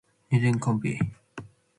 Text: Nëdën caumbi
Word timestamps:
Nëdën 0.29 0.57
caumbi 0.63 0.91